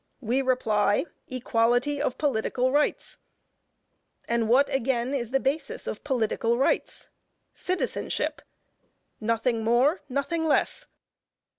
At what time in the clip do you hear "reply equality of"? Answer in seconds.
0.41-2.17